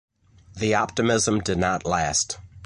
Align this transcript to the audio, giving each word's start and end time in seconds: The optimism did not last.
The 0.55 0.73
optimism 0.73 1.41
did 1.41 1.59
not 1.59 1.85
last. 1.85 2.39